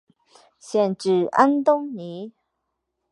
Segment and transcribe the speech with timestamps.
[0.57, 2.33] 县治安东尼。